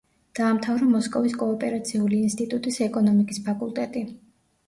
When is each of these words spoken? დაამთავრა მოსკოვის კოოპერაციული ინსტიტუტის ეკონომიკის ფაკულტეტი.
დაამთავრა 0.37 0.85
მოსკოვის 0.93 1.35
კოოპერაციული 1.41 2.21
ინსტიტუტის 2.29 2.79
ეკონომიკის 2.87 3.43
ფაკულტეტი. 3.51 4.03